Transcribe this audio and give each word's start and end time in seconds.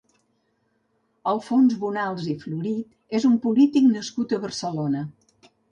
Alfons 1.33 1.77
Bonals 1.85 2.27
i 2.33 2.35
Florit 2.47 3.17
és 3.21 3.31
un 3.33 3.39
polític 3.47 3.89
nascut 3.95 4.37
a 4.41 4.45
Barcelona. 4.49 5.11